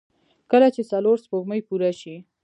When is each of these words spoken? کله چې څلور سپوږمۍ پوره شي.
کله 0.51 0.67
چې 0.75 0.81
څلور 0.91 1.17
سپوږمۍ 1.23 1.61
پوره 1.67 1.91
شي. 1.99 2.15